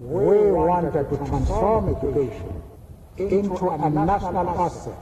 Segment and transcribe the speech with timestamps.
[0.00, 2.62] We wanted to transform education
[3.16, 4.96] into a national asset,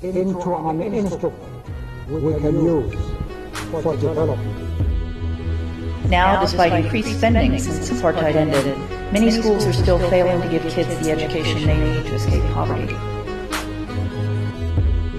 [0.00, 1.34] into an instrument
[2.08, 2.94] we can use
[3.82, 4.70] for development.
[6.08, 8.78] Now, despite increased spending since apartheid ended,
[9.12, 12.94] many schools are still failing to give kids the education they need to escape poverty.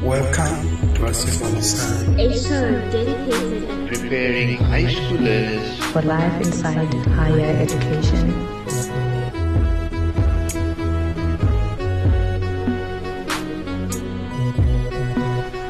[0.02, 2.18] Welcome to Asifundisane.
[2.18, 8.49] A show dedicated and preparing high schoolers for life inside higher education.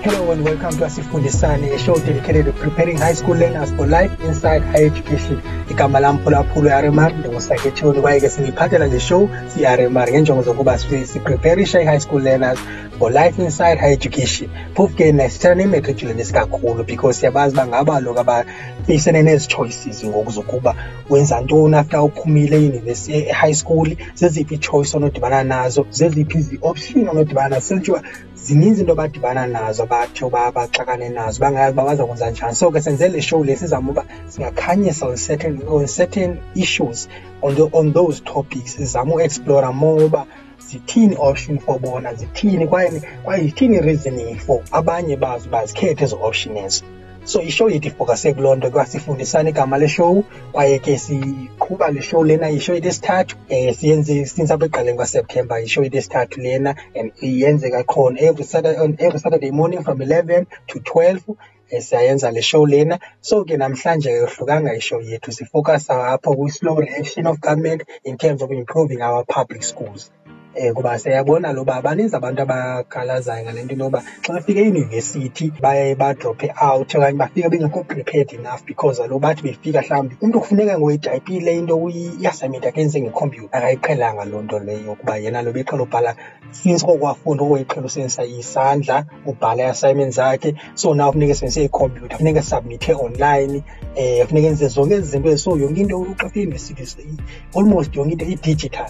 [0.10, 4.20] Hello and welcome to Asifundisane, a show dedicated to preparing high school learners for life
[4.22, 5.40] inside higher education.
[5.70, 12.00] igama lam phulaphula i-rmr ndingusakhetshoni kwaye ke singiphathela le show si-rmr ngeenjongo zokuba sipreparisha i-high
[12.00, 12.60] school learners
[13.00, 14.50] for life inside higher education.
[14.74, 20.76] Phofu ke nesithela nematriculant isikakhulu because siyabazi uba ngaba kaloku abafisene nezi choices ngoku zokuba
[21.10, 23.96] wenza ntoni after uphumile e-high school.
[24.16, 25.86] Zeziphi ii-choice onodibana nazo?
[25.92, 27.62] Zeziphi izi-option onodibana nazo?
[27.68, 28.04] Sentshiwa
[28.44, 32.56] zininzi into abadibana nazo abathi uba baxakane nazo bangayazi uba baza kwenza njani.
[32.56, 37.08] So ke senze le show le sizama uba singakhanyisa on certain, on certain issues
[37.42, 38.76] on, the, on those topics.
[38.76, 40.26] Sizama uexplora more uba
[40.70, 46.20] zithini option for bona zithini kwaye kwaye zithini reasoning for abanye bazo uba zikhethe ezo
[46.22, 46.84] option ezo
[47.30, 52.24] so ishow yethu ifokase kuloo nto kwa sifundisana igama leshow kwaye ke siqhuba le show
[52.24, 52.50] lena.
[52.50, 57.84] Ishow yethu esithathu um siyenze since apha ekuqaleni kwaseptemba ishow yethu esithathu lena and iyenzeka
[57.84, 63.00] khona every saturday, every saturday morning from 11 to 12 um siyayenza le show lena.
[63.22, 65.32] So ke namhlanje yohlukanga ishow yethu.
[65.32, 70.12] Sifokasa apho kwi-slow reaction of government in terms of improving our public schools
[70.56, 76.54] um kuba siyabona uba baninzi abantu abakhalazayo ngale nto inoba xa befika eyunivesithi baye badrophe
[76.62, 82.66] out okanye bengekho prepared enough because kaloku bathi befika mhlawumbi umntu kufuneka ngoyitayipile into i-assignment
[82.66, 83.58] ngekhompyutha.
[83.58, 86.16] Akayiqhelanga loo nto leyo kuba yena lo beqhela ubhala
[86.52, 90.56] since kokwafunda okoyiqhela usebenzisa isandla ubhala zakhe.
[90.76, 93.64] So naw funeka esebenzise ikhompyutha funeka esubmithe online
[93.98, 95.38] um funeka enze zonke ezi zinto.
[95.38, 97.18] So yonke into xa eyunivesithi
[97.56, 98.90] almost yonke into i-digital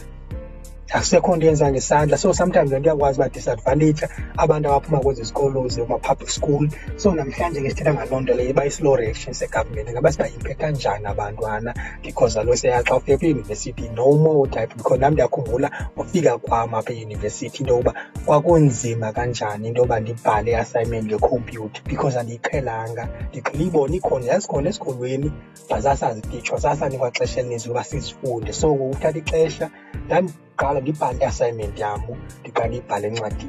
[0.92, 2.18] akusekho nto yenza ngesandla.
[2.18, 4.08] So sometimes lento iyakwazi uba disadvantage
[4.38, 6.70] abantu abaphuma kwezi zikolo zema-public school.
[6.98, 11.74] So namhlanje ke sithetha ngaloo nto leyo iba i-slow reaction segovernment ngaba siba-impacta njani abantwana?
[12.04, 16.94] Because alo seya xa ufika kwiyunivesithi no more type because nam ndiyakhumbula ufika kwam apha
[16.94, 17.94] eyunivesithi into yokuba
[18.26, 23.08] kwakunzima kanjani into yoba ndibhale i-assignment ngekhompyutha because andiyiqhelanga.
[23.30, 25.32] Ndiqhela ibona ikhona yazikhona esikolweni
[25.70, 28.54] but sasazititshwa sasanikwa xesha elininzi ukuba sizifunde.
[28.54, 29.70] So uthatha ixesha
[30.12, 30.24] ดัง
[30.62, 32.14] กาลดิปานแอสไซเมนต์ยามุ
[32.44, 33.48] ดิกาลดิปานเลนวาติ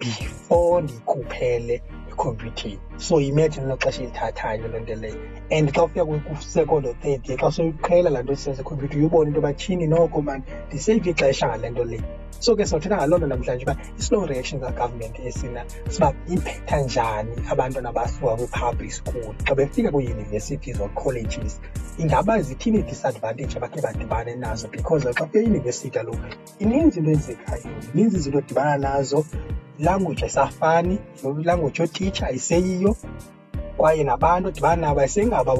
[0.00, 1.34] before ดิคูเพ
[1.64, 1.70] เล
[2.22, 5.14] คอมพิวเตอร์ so imagine ละกะชินทาทายอยู่นั่นเดเลย
[5.50, 9.40] and xa ufika kwi-second or third year xa soyiqhela laa nto sisenza ekhompyutha uyibone into
[9.40, 12.04] yoba tyhini noko mani ndiseyive ixesha ngale nto leyo
[12.40, 17.92] so ke sothetha ngaloo nto namhlanje uba i-slow reaction kagovernment esina siba impacta njani abantwana
[17.92, 19.34] basuka kwi-public school.
[19.44, 21.60] Xa befika kwii-universities or colleges
[21.98, 24.68] ingaba zithini disadvantage abakhe badibane nazo?
[24.68, 26.26] Because xa ufika eyunivesithi kaloku
[26.58, 29.24] ininzi into enzekayo ininzi izinto odibana nazo.
[29.78, 30.98] Ilanguage ayisafani
[31.40, 32.96] ilanguage yotitsha ayiseyiyo
[33.78, 35.50] kwaye nabantu dibana nabo ayisengabo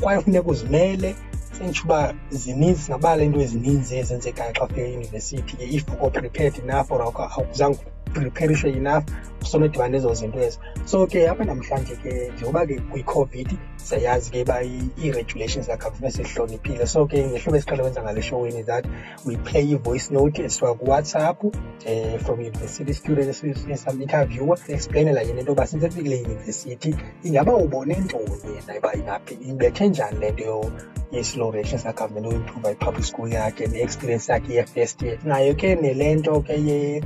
[0.00, 1.14] kwaye funeka uzimele.
[1.58, 7.02] Sentsho uba zininzi nabala into ezininzi ezenzekayo xa ufika eyunivesithi if uko prepared enough or
[7.02, 7.78] awuzange
[8.14, 9.04] preparishe enough
[9.42, 10.58] usonodibana nezo zinto ezo.
[10.84, 17.06] So ke apha namhlanje ke njengoba ke kwi-covid siyayazi ke uba ii-regulations zakagovernment sihloniphile so
[17.06, 18.84] ke ngehlobo esiqhele wenza ngale showini that
[19.24, 23.28] we play i-voice note esisuka kuwhatsapp um from university student
[23.70, 29.34] esameinterviewer explainela yena into yoba since efikile yunivesithi ingaba ubone ntoni yena uba ingaphi?
[29.34, 30.72] Ibethe njani le nto
[31.12, 35.18] ye-slow reaction zakagovernment oimprova i-public school yakhe ne-experience yakhe ye-first year.
[35.24, 37.02] Nayo ke nele nto ke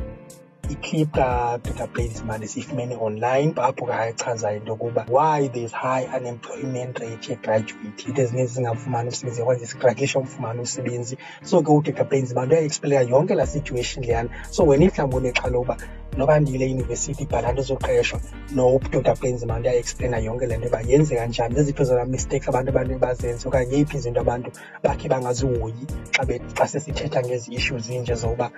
[0.70, 8.08] i-clip kadr bladesman esiyifumene online apho kachaza into yokuba why there's high unemployment rate yegraduate.
[8.08, 11.16] Into ezininzi zingafumani umsebenzi yakwazi isigradulisha umfumani umsebenzi.
[11.42, 12.04] So ke udr.
[12.04, 14.30] Bladesman uyayiexplaina yonke laa situation leyana.
[14.50, 15.76] So wena mhlawumbi unexhala
[16.16, 18.20] noba ndiyile yunivesithi ibhala nto zoqeshwa
[18.54, 22.98] no dr bladesman uyayiexplaina yonke le nto uba yenzeka njani zeziphi zona mistakes abantu abantu
[22.98, 24.50] bazenze okanye yeyiphi izinto abantu
[24.82, 25.84] bakhe bangazihoyi
[26.14, 26.22] xa
[26.56, 28.50] xa sesithetha ngezi issues zinje zokuba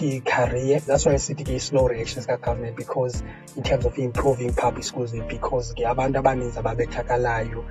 [0.00, 3.22] i-career that's why sithi ke i-slow reactions ka-government because
[3.56, 7.64] in terms of improving public schools because abantu abaninzi ababethakalayo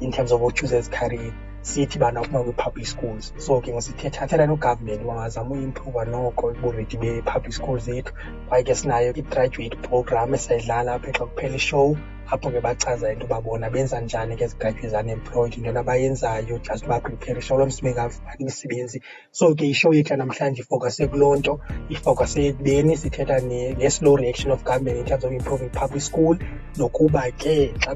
[0.00, 1.32] in terms of uchoose ezi career
[1.62, 3.32] sithi bana uphuma kwi-public schools.
[3.36, 8.12] So ke ngesithethathela no-government wangazama uyiimprova noko uburedi be-public schools zethu
[8.48, 11.96] kwaye ke sinayo i-graduate program esayidlala apha xa kuphela ishow
[12.30, 17.56] apho ke bachaza into yoba bona benza njani ke ezi unemployed intoni abayenzayo just bapreparisha
[17.56, 19.02] lo msebenzi ngafumani imisebenzi.
[19.32, 24.98] So ke ishow yethu namhlanje ifokase kuloo nto ifokase ekubeni sithetha nge-slow reaction of government
[24.98, 26.36] in terms of improving public school.
[26.76, 27.94] Nokuba ke xa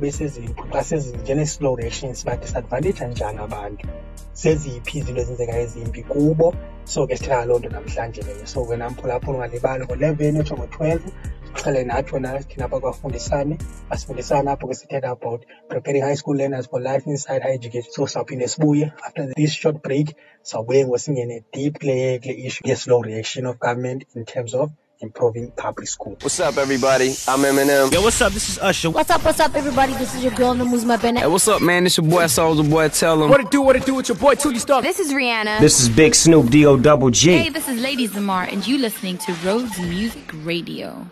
[0.83, 3.89] xa njene-slow reaction siba-disadvantage njani abantu?
[4.35, 6.55] Zeziphi izinto ezenzekayo ezimbi kubo?
[6.85, 8.47] So ke sithetha ngaloo nto namhlanje leyo.
[8.47, 11.07] So ke namphulaphula ungalibali ngo-eleven otsho ngo-twelve
[11.55, 13.59] siqhele nathi wona thina apha kwafundisane
[13.91, 18.06] basifundisana apho ke sithetha about preparing high school learners for life inside high education so
[18.06, 23.59] sawuphinde sibuye after this short break sawubuye ngosingene deep kule kule issue ye-slow reaction of
[23.59, 24.71] government in terms of
[25.01, 26.17] improving public school.
[26.23, 27.09] What's up, everybody?
[27.29, 27.93] I'm Eminem.
[27.93, 28.33] Yo, what's up?
[28.33, 28.91] This is Usher.
[28.91, 29.23] What's up?
[29.25, 29.93] What's up, everybody?
[29.95, 31.25] This is your girl Namuzma Bennett.
[31.25, 31.85] Hey, what's up, man?
[31.85, 32.89] It's your boy Soldier Boy.
[32.89, 33.99] Tell them what it do, what it do.
[33.99, 34.81] It's your boy Tootie Star.
[34.81, 35.61] This is Rihanna.
[35.61, 37.33] This is Big Snoop D O Double G.
[37.33, 41.07] Hey, this is Lady Zamar, and you listening to Rhodes Music Radio.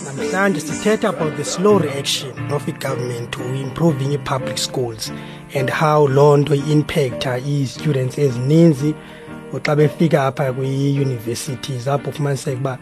[0.00, 5.12] Namhlanje sithetha about the slow reaction of i-government to improving i-public schools
[5.54, 8.94] and how loo nto i-impacta ii-students ezininzi
[9.62, 12.78] xa befika apha kwii-universities apho ufumaniseka uba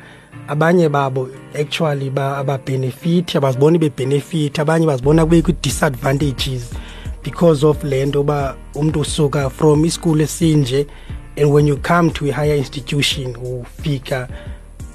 [0.49, 1.29] abanye babo
[1.61, 6.71] actually ababhenefithi abaziboni bebhenefithi abanye bazibona kube kwi-disadvantages
[7.25, 10.87] because of le nto uba umntu usuka from isikulu esinje
[11.37, 14.29] and when you come to a higher institution ufika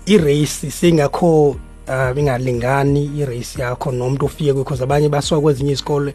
[0.05, 1.55] irace singakho
[1.87, 6.13] uh ingalingani irace yakho nomuntu ofike because abanye basuka kwezinye izikole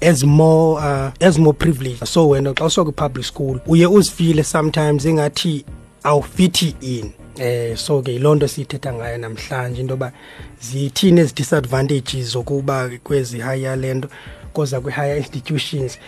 [0.00, 5.04] as more uh, as more privilege so wena xa usuka kwi-public school uye uzifile sometimes
[5.06, 5.64] engathi
[6.04, 7.12] awufithi in.
[7.38, 10.12] Eh so ke yiloo nto siyithetha ngayo namhlanje into yoba
[10.60, 14.08] zithini ezi disadvantages zokuba kwezi higher lento
[14.52, 15.98] koza kwi-higher institutions.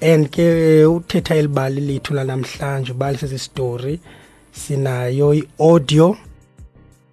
[0.00, 4.00] And ke uthetha elibali lethu lanamhlanje ubalise isistory
[4.52, 6.16] sinayo i-audio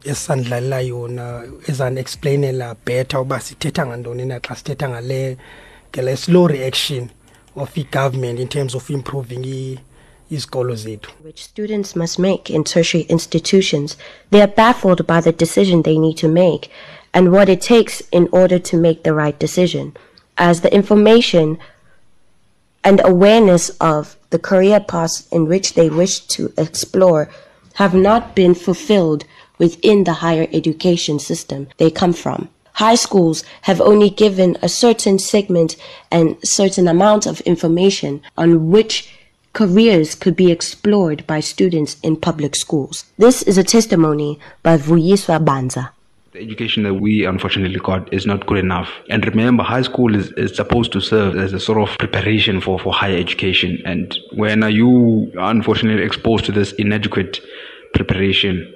[0.04, 5.38] esisandlalela yona ezani-explainela better uba sithetha ngantoni na xa sithetha ngale
[5.92, 7.10] ngele slow reaction
[7.56, 9.78] of i-government in terms of improving
[10.32, 11.12] izikolo zethu.
[11.24, 13.98] Which students must make in tertiary institutions
[14.32, 16.70] they are baffled by the decision they need to make
[17.14, 19.96] and what it takes in order to make the right decision.
[20.38, 21.58] As the information
[22.84, 27.30] and awareness of the career paths in which they wish to explore
[27.76, 29.26] have not been fulfilled
[29.60, 32.50] within the higher education system they come from.
[32.74, 35.76] High schools have only given a certain segment
[36.12, 39.14] and certain amount of information on which
[39.54, 43.04] careers could be explored by students in public schools.
[43.18, 45.90] This is a testimony by Vuyiswa Banza.
[46.32, 48.90] The education that we unfortunately got is not good enough.
[49.10, 52.80] And remember, high school is, is supposed to serve as a sort of preparation for,
[52.80, 53.82] for higher education.
[53.84, 57.42] And when are you unfortunately exposed to this inadequate
[57.96, 58.74] preparation,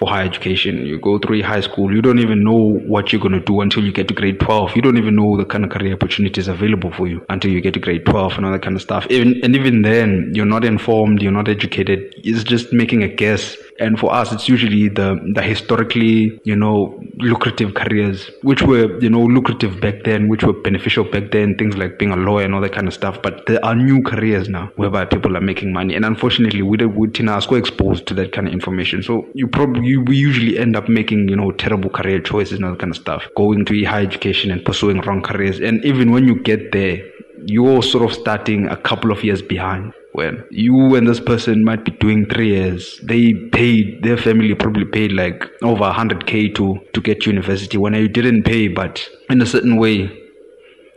[0.00, 0.86] for higher education.
[0.86, 3.84] You go through high school, you don't even know what you're going to do until
[3.84, 4.74] you get to grade 12.
[4.74, 7.74] You don't even know the kind of career opportunities available for you until you get
[7.74, 9.06] to grade 12 and all that kind of stuff.
[9.10, 12.14] Even, and even then, you're not informed, you're not educated.
[12.16, 17.02] It's just making a guess and for us, it's usually the, the historically, you know,
[17.16, 21.78] lucrative careers, which were, you know, lucrative back then, which were beneficial back then, things
[21.78, 23.22] like being a lawyer and all that kind of stuff.
[23.22, 25.94] But there are new careers now whereby people are making money.
[25.94, 29.02] And unfortunately, we, we Tinasco exposed to that kind of information.
[29.02, 32.64] So you probably, you, we usually end up making, you know, terrible career choices and
[32.64, 35.60] all that kind of stuff, going to higher education and pursuing wrong careers.
[35.60, 37.02] And even when you get there,
[37.46, 39.92] you're sort of starting a couple of years behind.
[40.12, 44.84] When you and this person might be doing three years they paid their family probably
[44.84, 47.78] paid like over 100k to to get university.
[47.78, 50.10] When you didn't pay but in a certain way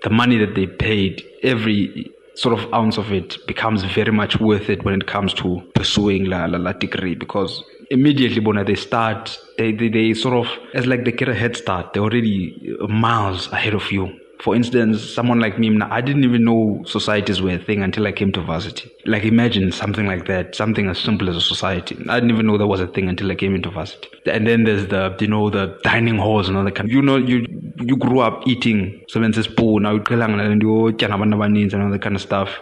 [0.02, 4.70] the money that they paid every sort of ounce of it becomes very much worth
[4.70, 9.38] it when it comes to pursuing la la, la degree because immediately when they start
[9.58, 11.94] they, they they sort of it's like they get a head start.
[11.94, 16.84] They're already miles ahead of you for instance, someone like me, I didn't even know
[16.86, 18.92] societies were a thing until I came to varsity.
[19.06, 21.96] Like imagine something like that, something as simple as a society.
[22.10, 24.10] I didn't even know there was a thing until I came into varsity.
[24.26, 27.18] And then there's the, you know, the dining halls and all that kind you know,
[27.18, 27.46] you,
[27.78, 29.86] you grew up eating seven spoon,
[31.74, 32.60] and all that kind of stuff.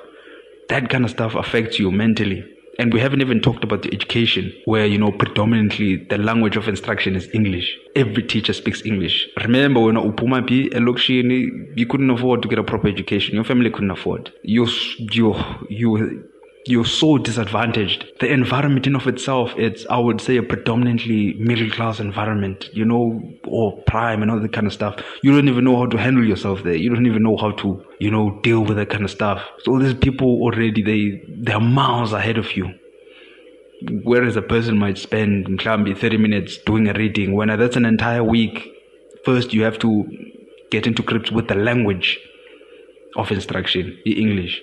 [0.69, 2.45] That kind of stuff affects you mentally.
[2.81, 6.67] And we haven't even talked about the education where, you know, predominantly the language of
[6.67, 7.77] instruction is English.
[7.95, 9.27] Every teacher speaks English.
[9.43, 13.35] Remember when Upuma P, Elokshini, you couldn't afford to get a proper education.
[13.35, 14.33] Your family couldn't afford.
[14.41, 15.35] You, you,
[15.69, 16.27] you,
[16.65, 18.05] you're so disadvantaged.
[18.19, 22.85] The environment in of itself, it's, I would say, a predominantly middle class environment, you
[22.85, 25.01] know, or prime and all that kind of stuff.
[25.23, 26.75] You don't even know how to handle yourself there.
[26.75, 29.43] You don't even know how to, you know, deal with that kind of stuff.
[29.63, 32.73] So these people already, they, they're miles ahead of you.
[34.03, 38.23] whereas a person might spend mhlambi 30 minutes doing a reading when that's an entire
[38.23, 38.69] week
[39.25, 40.05] first you have to
[40.69, 42.19] get into grips with the language
[43.15, 44.61] of instruction the english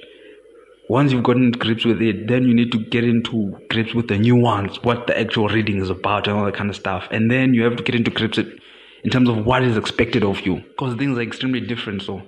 [0.88, 4.18] once you've gotten grips with it then you need to get into grips with the
[4.18, 7.06] nuance what the actual reading is about and all that kind of stuff.
[7.10, 10.40] And then you have to get into grips in terms of what is expected of
[10.46, 12.02] you because things are extremely different.
[12.02, 12.22] So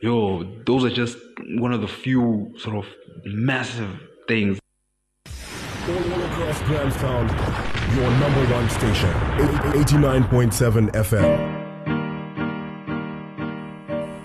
[0.00, 1.18] yo those are just
[1.58, 2.86] one of the few sort of
[3.24, 3.90] massive
[4.28, 4.58] things.
[5.88, 7.28] All across Grahamstown,
[7.96, 9.12] your number one station,
[9.72, 11.55] 89.7 FM.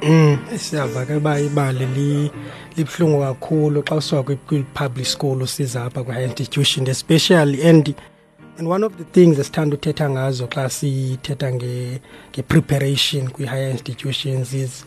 [0.02, 2.32] Mm, siyava ke ba ibali li
[2.78, 7.94] libhlungu kakhulu xa usuka kwi-public school usiza apha kwi-higher institution especially and
[8.58, 14.86] and one of the things esithanda uthetha ngazo xa sithetha nge-preparation kwi-higher institutions is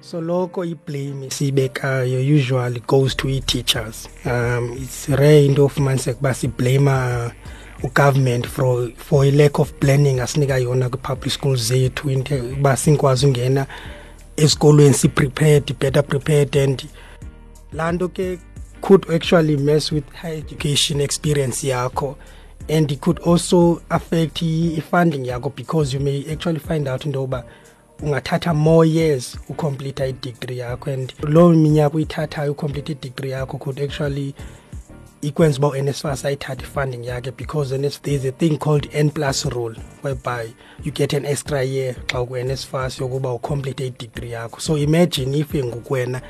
[0.00, 4.08] so loko iblame siyibekayo usually goes to i-teachers.
[4.24, 7.30] Um it's rare into ofumaniseka uba siblama
[7.82, 13.26] ugovernment for for a lack of planning asinika yona kwi-public schools zethu into uba sinkwazi
[13.26, 13.66] ungena
[14.40, 16.86] esikolweni si-prepared better prepared and
[17.72, 18.38] laa nto ke
[18.80, 22.16] could actually mess with high education experience yakho.
[22.68, 27.44] And it could also affect i-funding yakho because you may actually find out into yoba
[28.02, 30.92] ungathatha more years ucomplete i-degree yakho.
[30.92, 34.34] And loo minyaka uyithathayo ucomplete i-degree yakho could actually
[35.22, 40.48] ikwenza uba uNSFAS ayithathe funding yakhe because there's a thing called N plus rule whereby
[40.82, 44.60] you get an extra year xa ukwi-NSFAS yokuba ucomplete i-degree yakho.
[44.60, 46.22] So imagine if ngokwena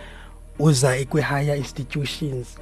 [0.59, 2.59] uza kwi-higher institutions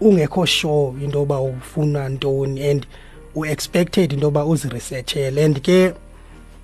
[0.00, 2.86] ungekho sure into yoba ufuna ntoni and
[3.34, 5.94] u-expected into yoba uziresearchele and ke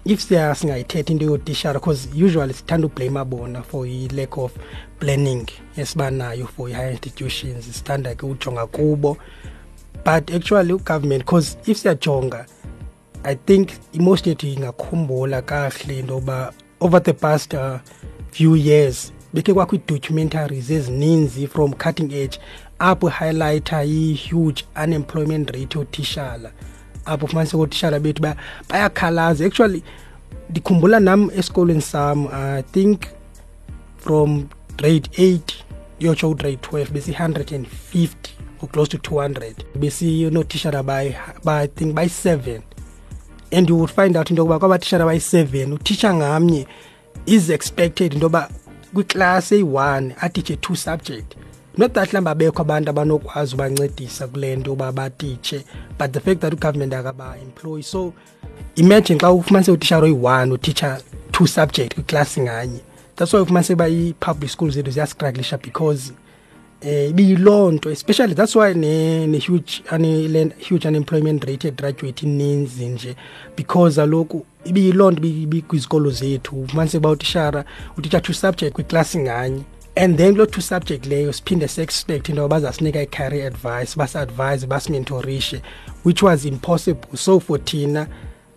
[0.05, 4.53] if siya singayithethi into yotishara because usually sithanda ublame bona for i-lack of
[5.01, 5.47] planning
[5.77, 9.17] esibanayo for i-higher institutions sithanda ke ujonga kubo.
[10.05, 12.47] But actually ugovernment because if siyajonga
[13.25, 17.79] i think imost yethu ingakhumbula kahle into yoba over the past uh,
[18.31, 22.39] few years bekhe kwakho ii-documentaries ezininzi from cutting edge
[22.79, 26.53] apho highlighter i-huge unemployment rate yotishala
[27.05, 28.23] apho ufumaniseka ootishala bethu
[28.69, 29.47] bayakhalaza.
[29.47, 29.83] Actually
[30.51, 33.01] ndikhumbula nam esikolweni sam i think
[33.97, 34.47] from
[34.77, 35.41] grade 8
[36.01, 38.09] yotsho ugrade 12 besi-150
[38.63, 40.83] or close to 200 besinootishala
[41.45, 42.61] by think bayi-7
[43.53, 46.67] and you would find out into yokuba kwabatishara bayi-7 utisha ngamnye
[47.27, 48.51] is expected into yoba
[48.95, 51.35] kwiklasi eyi-one atitshe two subject
[51.77, 55.65] not that mhlawumbi abekho abantu abanokwazi ubancedisa kule nto yoba batitshe
[55.99, 58.13] but the fact that ugovernment akaba-employ so
[58.77, 61.01] imagine xa ufumanise utishara oyi-one utitsha
[61.33, 62.81] two subject kwiklasi nganye.
[63.17, 66.13] That's why ufumanise uba ii-public schools zethu ziyastruglisha because
[66.81, 73.17] eh ibiyiloo nto especially that's why ne-huge ne huge unemployment rate egraduate ininzi nje
[73.57, 76.61] because aloku ibiyiloo nto ibikwizikolo zethu.
[76.63, 77.65] Ufumanise uba utishara
[77.97, 79.63] utitsha two subject kwiklasi nganye.
[79.97, 85.63] And then kuloo two subject leyo siphinde se-expect into yoba bazasinika i-career advice basi-advise basimentorishe
[86.03, 87.17] which was impossible.
[87.17, 88.07] So for thina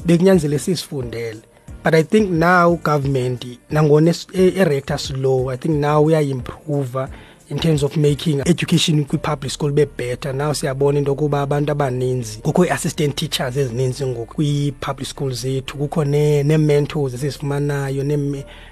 [0.05, 1.41] bekunyanzele sisifundele
[1.83, 7.09] but i think now government nangona e-rector slow i think now uyayiimprova
[7.49, 12.65] in terms of making education kwi-public school be-better now siyabona into yokuba abantu abaninzi kukho
[12.65, 15.77] ii-assistant teachers ezininzi ngoku kwii-public school zethu.
[15.77, 18.03] Kukho nee-mentors esizifumanayo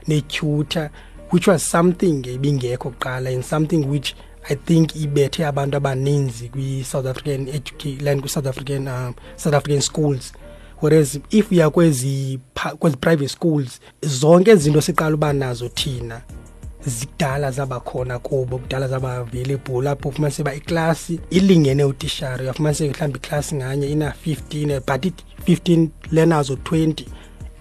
[0.07, 0.89] nee-tutor
[1.31, 4.15] which was something ibingekho kuqala and something which
[4.49, 10.33] i think ibethe abantu abaninzi kwi-south african education kwi-south african um, south african schools.
[10.81, 12.39] Whereas if uya kwezi
[12.79, 16.21] kwezi private schools zonke izinto siqala uba nazo thina
[16.85, 23.87] zikudala zabakhona kubo kudala zaba-available apho ufumanise uba iklasi ilingene utishara uyafumaniseka mhlawumbi iklasi nganye
[23.87, 27.05] ina-fifteen but i-fifteen learners o-twenty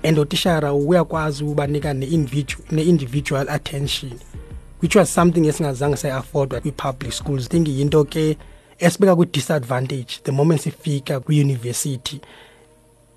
[0.04, 4.12] and utishara uyakwazi ubanika ne-individual attention
[4.82, 7.48] which was something esingazange sayi-affordwa kwi-public schools.
[7.48, 8.36] Think yinto ke
[8.78, 12.20] esibeka kwi-disadvantage the moment sifika kwiyunivesithi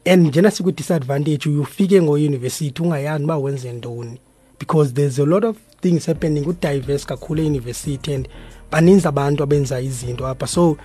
[0.05, 4.19] and njena sikwi-disadvantage uyufike ngoyunivesithi ungayazi uba wenze ntoni?
[4.59, 8.29] Because there's a lot of things happening udiverse kakhulu eyunivesithi and
[8.71, 10.47] baninzi abantu abenza izinto apha.
[10.47, 10.77] So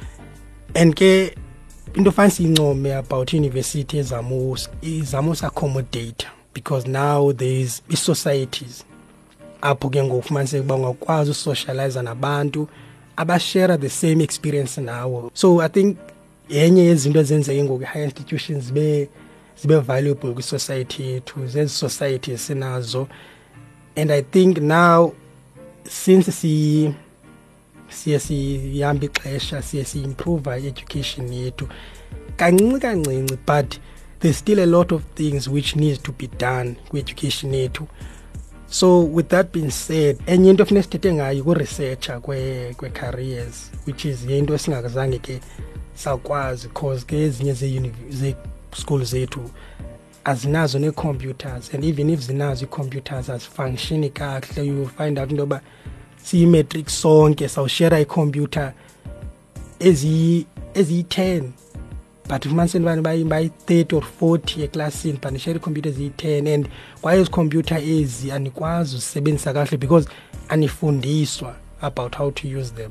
[0.74, 1.36] and ke
[1.94, 8.84] into fane siyincome about university ezama izama usiaccommodate because now thereis ii-societies
[9.60, 12.68] apho ke ngokufumaniseka uba ungakwazi usocialize nabantu
[13.16, 15.96] abashare the same experience nawo so i think
[16.48, 19.08] yenye yezinto ezenzeke ngoku i-higher institutions zibe
[19.62, 23.08] zibe valuable kwi-society yethu zezi society esinazo.
[23.96, 25.12] And i think now
[25.84, 26.94] since si
[27.92, 31.68] siye sihambe ixesha siye si-improve i-education yethu.
[32.36, 33.78] Kancinci kancinci but
[34.20, 37.86] there's still a lot of things which needs to be done kwi-education yethu.
[38.68, 44.54] So with that being said enye into efuneka sithethe ngayo kuresearcher kwe-careers which is yinto
[44.54, 45.40] esingakazange ke
[45.94, 47.54] sakwazi cause ke ezinye
[48.10, 49.50] ze-school zethu
[50.24, 55.60] azinazo nee-computers and even if zinazo ii-computers azifunctioni kakuhle you find out into yoba
[56.24, 58.72] siyi-matric sonke sawushera ikhompyutha
[60.74, 61.52] eziyi-ten
[62.28, 66.68] but ufumaniseni bani bayi-thirty or forty eklasini but nishare ikhompyutha eziyi-ten and
[67.00, 70.08] kwaye ezi khompyutha ezi anikwazi uzisebenzisa kakuhle because
[70.48, 72.90] anifundiswa about how to use them.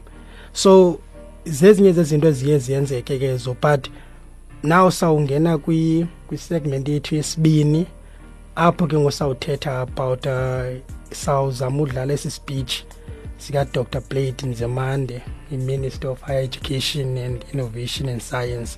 [0.53, 0.99] So
[1.45, 3.87] zezinye zezinto eziye ziyenzeke ke zo but
[4.63, 7.85] now sawungena kwi-segment yethu yesibini
[8.55, 10.77] apho ke ngosawuthetha about uh,
[11.11, 12.83] sawuzama udlala esi speech.
[13.41, 14.01] Sika-dr.
[14.01, 15.21] Blade Nzimande
[15.51, 18.77] i-minister of higher education and innovation and science.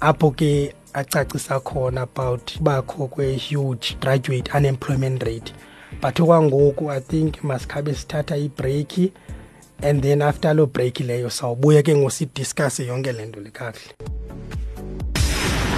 [0.00, 5.52] Apho ke acacisa khona about bakho kwe-huge graduate unemployment rate.
[6.02, 9.12] But okwangoku i think masikhabe sithatha ibreaki
[9.82, 13.94] and then after loo break leyo sawubuya ke ngosidiscusse yonke le nto le kakuhle.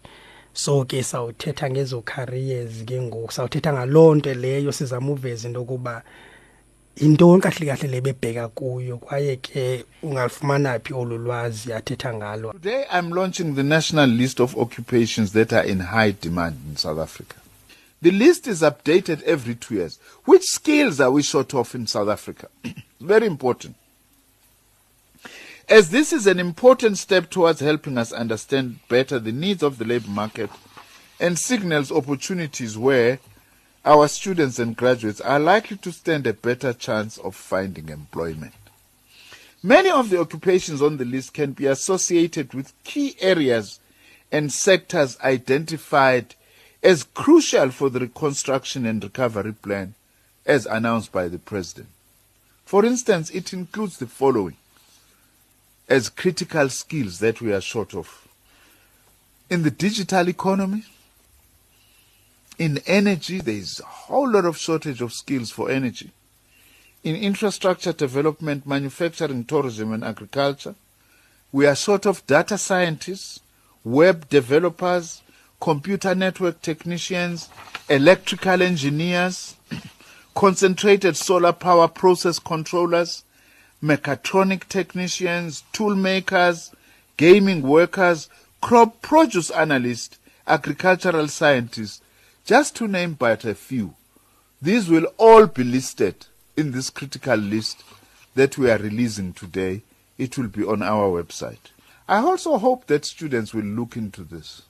[0.53, 6.03] so ke sawuthetha ngezo careers ke ngoku sawuthetha ngaloo nto leyo sizama uveza into yokuba
[7.01, 9.85] yintoni kahle kahle le bebheka kuyo kwaye ke
[10.95, 15.81] olu lwazi athetha ngalo Today I'm launching the national list of occupations that are in
[15.81, 17.37] high demand in South Africa.
[18.03, 19.99] The list is updated every two years.
[20.25, 22.49] Which skills are we short of in South Africa?
[23.01, 23.77] Very important.
[25.69, 29.85] As this is an important step towards helping us understand better the needs of the
[29.85, 30.51] labor market
[31.21, 33.19] and signals opportunities where
[33.89, 38.53] our students and graduates are likely to stand a better chance of finding employment.
[39.63, 43.81] Many of the occupations on the list can be associated with key areas
[44.31, 46.35] and sectors identified
[46.83, 49.95] as crucial for the reconstruction and recovery plan
[50.45, 51.89] as announced by the President.
[52.67, 54.59] For instance, it includes the following
[55.89, 58.29] as critical skills that we are short of.
[59.49, 60.85] In the digital economy,
[62.59, 66.11] in energy, there is a whole lot of shortage of skills for energy.
[67.05, 70.75] In infrastructure development, manufacturing, tourism, and agriculture,
[71.53, 73.41] we are short of data scientists,
[73.85, 75.23] web developers,
[75.61, 77.49] computer network technicians,
[77.89, 79.57] electrical engineers,
[80.35, 83.23] concentrated solar power process controllers,
[83.83, 86.73] mechatronic technicians, tool makers,
[87.17, 88.29] gaming workers,
[88.61, 92.01] crop produce analysts, agricultural scientists,
[92.49, 93.95] just to name but a few.
[94.63, 97.85] These will all be listed in this critical list
[98.37, 99.83] that we are releasing today.
[100.17, 101.73] It will be on our website.
[102.09, 104.63] I also hope that students will look into this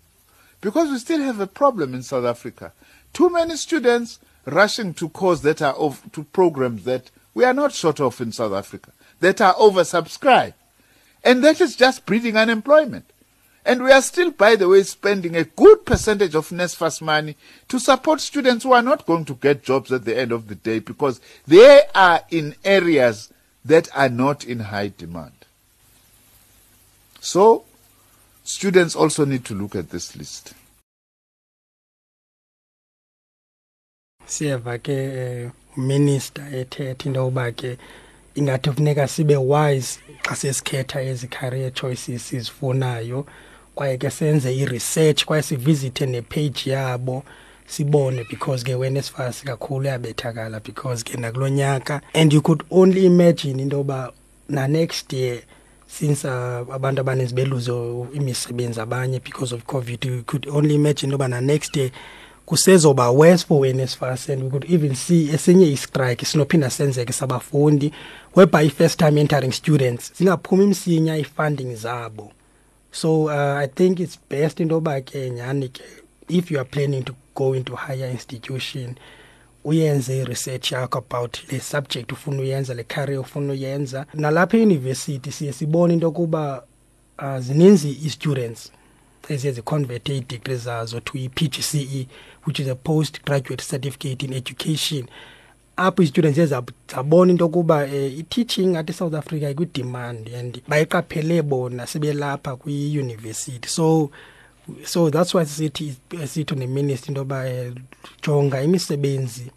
[0.60, 2.72] because we still have a problem in South Africa.
[3.12, 7.72] Too many students rushing to courses that are of, to programs that we are not
[7.72, 10.54] short of in South Africa, that are oversubscribed.
[11.22, 13.08] And that is just breeding unemployment.
[13.68, 17.36] And we are still, by the way, spending a good percentage of NSFAS money
[17.68, 20.54] to support students who are not going to get jobs at the end of the
[20.54, 23.30] day because they are in areas
[23.62, 25.44] that are not in high demand.
[27.20, 27.64] So,
[28.42, 30.54] students also need to look at this list.
[34.28, 37.78] siyeva ke eh, minister ethetha into yokuba ke
[38.34, 43.26] ingathi kufuneka sibe wise xa sesikhetha ezi career choices sizifunayo
[43.78, 47.22] kwaye ke senze i-research kwaye sivizithe nepage yabo
[47.66, 52.00] sibone because ke wena esifasi kakhulu uyabethakala because ke nakulo nyaka.
[52.14, 54.12] And you could only imagine into yoba
[54.48, 55.42] na-next year
[55.86, 57.72] since uh, abantu abaninzi beluze
[58.14, 61.90] imisebenzi abanye because of covid you could only imagine into yoba na-next year
[62.46, 67.92] kusezoba worse for NSFAS and we could even see esinye istrike sinophinda senzeke sabafundi
[68.36, 72.32] whereby i-first time entering students zingaphumi msinya i-funding zabo.
[72.90, 75.70] So uh, i think it's best yoba ke nyhani
[76.28, 78.94] if you are planning to go into higher institution
[79.64, 84.06] uyenze i-research yakho about le subject ufuna uyenza le career ufuna uyenza.
[84.14, 86.62] Nalapha eyunivesithi siye sibone into yokuba
[87.18, 88.72] uh, zininzi i-students
[89.28, 92.06] eziye ziconverte ii-degree zazo to i-pgce
[92.46, 95.06] which is a postgraduate certificate in education
[95.78, 101.86] apho i-students ziye zabona into yokuba um i-teaching at south africa ikwi-demand and bayiqaphele bona
[101.86, 104.10] sebelapha kwiyunivesithi so
[104.84, 107.74] so that's why sithi sithi neminister into yoba um
[108.22, 109.50] jonga imisebenzi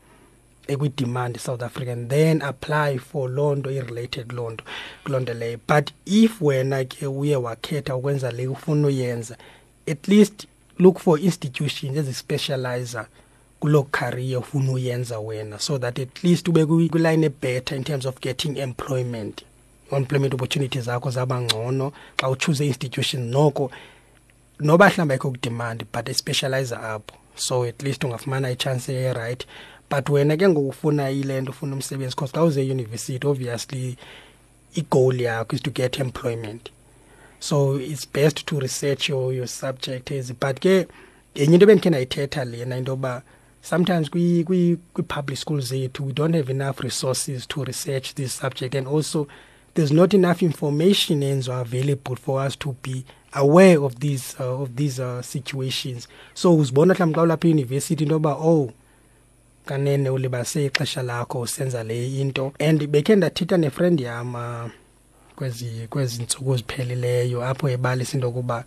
[0.67, 4.63] ekwi-demand south africa and then apply for loo nto i-related loo nto
[5.03, 5.59] kuloo nto leyo.
[5.67, 9.37] But if wena ke uye wakhetha ukwenza le ufuna uyenza
[9.87, 10.47] at least
[10.79, 13.07] look for institutions ezispecializer
[13.61, 18.19] kuloo career ufuna uyenza wena so that at least ube kwiline ebetter in terms of
[18.19, 19.43] getting employment.
[19.91, 23.71] Employment opportunities zakho zaba ngcono xa uchoose institution noko
[24.59, 27.15] noba mhlawumbi ayikho kudemand but especialize apho.
[27.35, 29.45] So at least ungafumana ichance e-right.
[29.89, 33.97] But wena ke ngokufuna ile nto ufuna umsebenzi because xa uze eyunivesithi obviously
[34.75, 36.69] igoal yakho is to get employment.
[37.39, 40.87] So it's best to research your, your subject ezi but ke
[41.35, 43.21] yenye into bendikhe ndayithetha lena into yoba
[43.61, 48.75] sometimes kwi-public schools zethu we don't have enough resources to research this subject.
[48.75, 49.27] And also
[49.73, 54.75] there's not enough information enzo available for us to be aware of these uh, of
[54.75, 56.07] these uh, situations.
[56.33, 58.71] So uzibona mhlawumbi xa ulapha eyunivesithi into yoba oh
[59.65, 62.53] kanene ulibase ixesha lakho usenza le into.
[62.59, 64.71] And bekhe ndathetha nefriend yam uh,
[65.35, 68.65] kwezi kwezi ntsuku ziphelileyo apho ebalisa into yokuba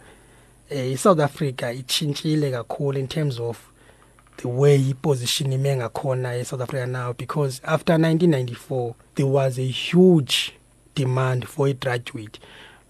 [0.70, 3.58] um isouth africa itshintshile kakhulu in terms of
[4.36, 10.52] the way iposition ime ngakhona esouth africa now because after 1994 there was a huge
[10.94, 12.38] demand for igraduate.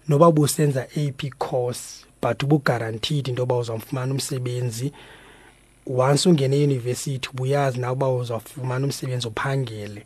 [0.09, 4.91] Noba busenza ap course but ubuguaranteed into yoba uzawufumana umsebenzi.
[5.87, 10.05] Once ungene eyunivesithi ubuyazi nawe uba uzawufumana umsebenzi uphangele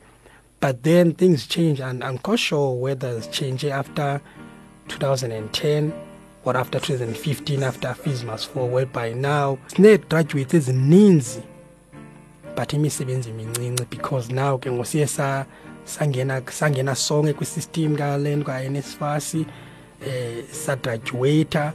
[0.62, 4.20] but then things change and i'm quite sure whether it's change after
[4.88, 5.92] 2010
[6.50, 11.42] or after 2015 after fees must fall whereby now sinee-graduates ezininzi
[12.56, 15.08] but imisebenzi mincinci because now ke ngosiye
[15.86, 21.74] sangena sangena sonke kwisystem kalento ka-nsfas eh sagraduata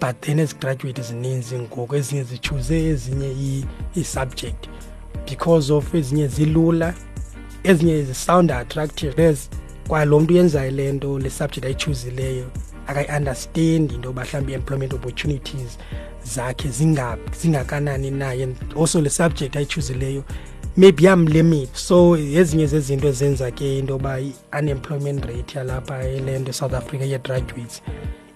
[0.00, 3.34] but then ezigraduate ezininzi ngoku ezinye zichuze ezinye
[3.96, 4.68] ii-subject
[5.30, 6.94] because of ezinye zilula
[7.64, 9.36] ezinye zisound attractive
[9.88, 12.46] kwalo mntu uyenzayo le nto le subject ayichuzileyo
[12.86, 15.78] akayi-understand into yoba mhlawumbi i-employment opportunities
[16.24, 16.68] zakhe
[17.40, 20.24] zingakanani naye and also le subject ayichuzileyo
[20.76, 21.74] maybe yamlimit.
[21.74, 27.82] So ezinye zezinto ezenza ke into yoba i-unemployment rate yalapha ele nto esouth africa ye-graduates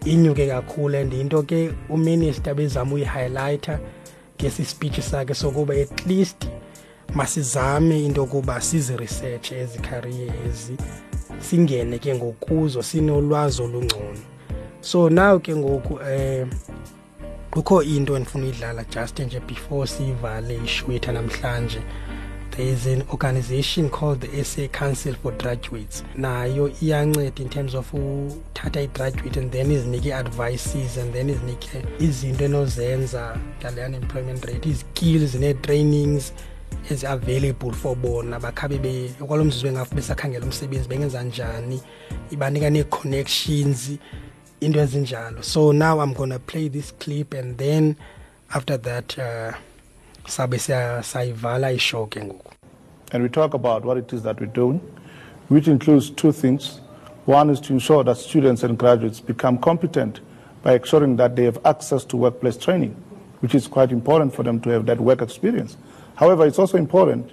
[0.05, 0.97] inyuke kakhulu.
[0.97, 3.79] And into ke uminister bezama uyihighlighter
[4.41, 6.49] ngesi speech sakhe sokuba at least
[7.15, 10.77] masizame into yokuba siziresearch ezi career ezi
[11.41, 14.36] singene ke ngokuzo sinolwazi olungcono.
[14.87, 16.51] So now ke ngoku um
[17.51, 21.83] kukho into endifuna uyidlala just nje before siyivale ishwetha namhlanje.
[22.51, 26.05] There is an organization called the SA Council for Graduates.
[26.17, 32.45] Nayo iyanceda in terms of uthatha i-graduate and then izinike i-advices and then izinike izinto
[32.45, 36.33] enozenza ngale unemployment rate izikills nee-trainings
[36.91, 38.41] ezi-available for bona.
[38.41, 41.81] Bakhabe kwalo mzuzu bengafu besakhangela umsebenzi bengenza njani
[42.31, 43.91] ibanika nee-connections.
[44.61, 45.45] Into ezinjalo.
[45.45, 47.97] So now i'm gonna play this clip and then
[48.55, 49.53] after that uh,
[50.27, 52.53] sabe sayivala ishow ke ngoku.
[53.13, 54.81] And we talk about what it is that we're doing
[55.49, 56.81] which includes two things.
[57.27, 60.21] One is to ensure that students and graduates become competent
[60.63, 62.95] by ensuring that they have access to workplace training
[63.41, 65.77] which is quite important for them to have that work experience.
[66.15, 67.33] However it's also important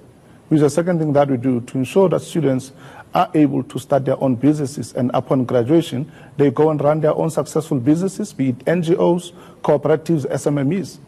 [0.53, 2.71] which is the second thing that we do to ensure that students
[3.15, 7.15] are able to start their own businesses and upon graduation they go and run their
[7.15, 10.99] own successful businesses be it ngos cooperatives smmes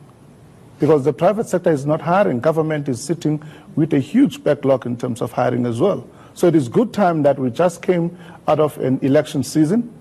[0.79, 2.39] because the private sector is not hiring.
[2.39, 3.41] Government is sitting
[3.75, 6.07] with a huge backlog in terms of hiring as well.
[6.33, 9.93] So it is good time that we just came out of an election season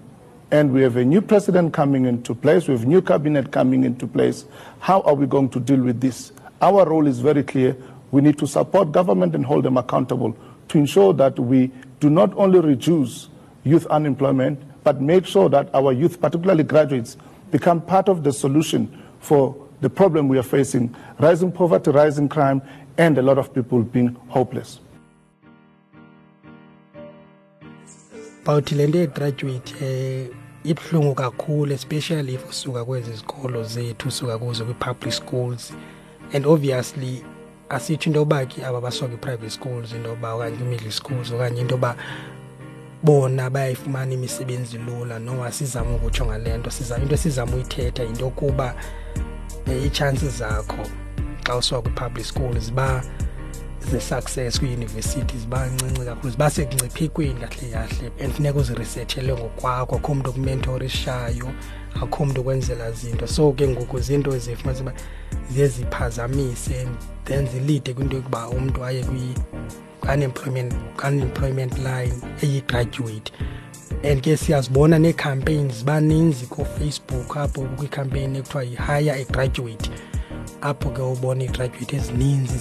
[0.51, 4.07] and we have a new president coming into place, we have new cabinet coming into
[4.07, 4.45] place.
[4.81, 6.33] How are we going to deal with this?
[6.61, 7.77] Our role is very clear.
[8.15, 10.37] We need to support government and hold them accountable
[10.69, 13.29] to ensure that we do not only reduce
[13.65, 17.17] youth unemployment, but make sure that our youth, particularly graduates,
[17.51, 18.87] become part of the solution
[19.19, 22.63] for the problem we are facing rising poverty, rising crime,
[22.99, 24.79] and a lot of people being hopeless.
[28.45, 30.29] bawuthi le nto yegraduate um
[30.65, 35.73] ibuhlungu kakhulu especially if usuka kwezi zikolo zethu usuka kuzo kwi-public schools
[36.33, 37.25] and obviously
[37.75, 41.75] asitsho into yoba ke aba basuka kwi-private schools into yoba okanye kwi-middle schools okanye into
[41.75, 41.97] yoba
[43.03, 45.19] bona bayayifumana imisebenzi lula.
[45.19, 46.71] Noma sizama ukutsho ngale nto
[47.03, 48.75] into esizama uyithetha yinto yokuba
[49.67, 50.87] um ii-chances zakho
[51.45, 53.03] xa usuka kwi-public school ziba
[53.91, 59.97] ze-success kwiiyunivesithi ziba ncinci kakhulu ziba sekungciphekweni kahle kahle and funeka uzirisethele ngokwakho.
[59.97, 61.53] Akho mntu okumentorishayo
[62.03, 63.27] akho mntu okwenzela zinto.
[63.27, 64.93] So ke ngoku zinto zifumanisa uba
[65.51, 66.89] ziye ziphazamise
[67.25, 70.75] then zilide kwinto yokuba umntu aye kwi-unemployment
[71.09, 73.33] unemployment line eyi-graduate
[74.03, 79.91] and ke siyazibona nee-campaigns ziba ninzi koofacebook apho kwiikhampeyini ekuthiwa yi-hire a graduate.
[80.65, 82.59] Apho ke ubona iigraduate ezininzi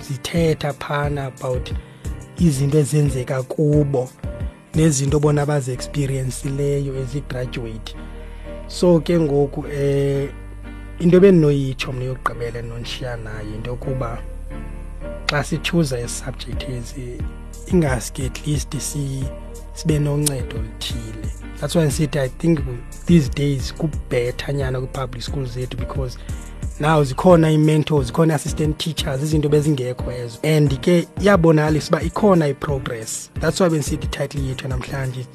[0.00, 1.72] zithetha phana about
[2.38, 4.08] izinto ezenzeka kubo
[4.74, 7.94] nezinto bona bazi-experiensileyo ezigraduate
[8.66, 10.28] so ke ngoku eh
[11.00, 14.22] into ebendinoyitsho mna yokugqibela endinonishiya nayo into yokuba
[15.26, 17.22] xa sichuza ezi subject ezi
[17.72, 19.24] ingaske at least si
[19.72, 21.30] sibe noncedo oluthile.
[21.60, 22.60] That's why ndisithi i think
[23.06, 26.18] these days kubhetha nyana kwi-public schools zethu because
[26.80, 30.38] now zikhona ii-mentors zikhona i-assistant teachers izinto bezingekho ezo.
[30.42, 33.30] And ke iyabonakalisa uba ikhona i-progress.
[33.40, 35.26] That's why bendisithi ititle yethu namhlanje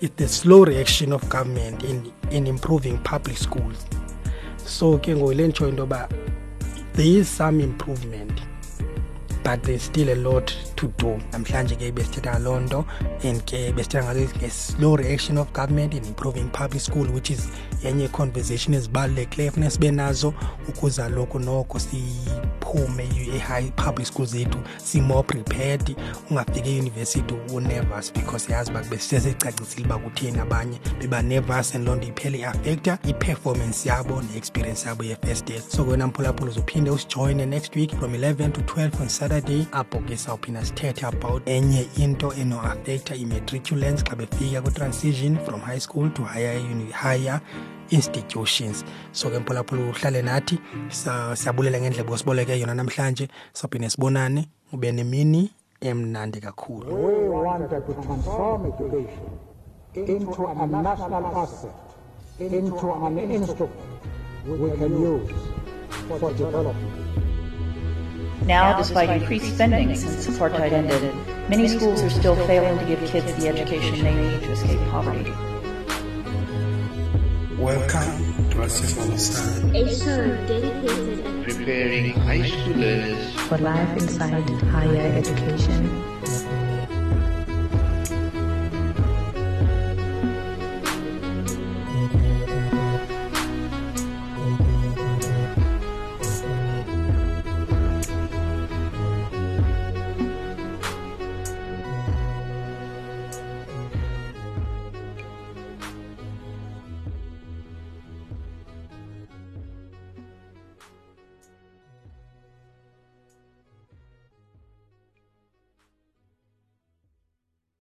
[0.00, 3.86] it's the slow reaction of government in, in improving public schools.
[4.64, 6.08] So ke ngoyile nditsho into yoba
[6.92, 8.42] there is some improvement
[9.46, 11.10] but there's still a lot to do.
[11.32, 12.84] Namhlanje ke besithetha loo nto
[13.22, 17.48] and ke besithetha ngalo nge-slow reaction of government in improving public school which is
[17.84, 20.34] yenye conversation ezibalulekileyo funeka sibe nazo
[20.68, 21.78] ukuze loku noko
[22.76, 25.96] siphume e-high public school zethu si-more prepared
[26.30, 32.38] ungafiki eyunivesithi unervous because yazi uba besesesicacisile uba kutheni abanye beba-nervous and loo nto iphele
[32.38, 38.14] iafekta i-performance yabo ne-experience yabo ye-first year so wena mphulaphula uzophinde usijoyine next week from
[38.14, 44.16] 11 to 12 on saturday apho ke sawuphinda sithethe about enye into eno-afekta i-matriculants xa
[44.16, 46.60] befika kwi-transition from high school to higher,
[46.92, 47.40] higher
[47.90, 48.84] institutions.
[49.12, 53.28] So ke mphulaphula uhlale nathi siyabulela ngendlebe osiboleke yona namhlanje.
[53.52, 56.86] Sophinde sibonane ube nemini emnandi kakhulu.
[56.86, 59.38] We wanted to transform education
[59.94, 61.74] into a national asset
[62.38, 63.72] into an instrument
[64.46, 65.32] we can use
[66.20, 66.92] for development.
[68.46, 71.14] Now, despite increased spending since apartheid ended,
[71.48, 75.32] many schools are still failing to give kids the education they need to escape poverty.
[77.58, 79.74] Welcome to Asifundisane.
[79.74, 86.15] A show dedicated to Preparing high school learners for life inside higher education.